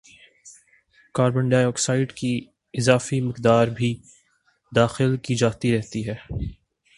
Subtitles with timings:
[1.15, 2.31] carbon dioxide کی
[2.73, 3.93] اضافی مقدار بھی
[4.71, 6.15] داخل کی جاتی رہتی ہے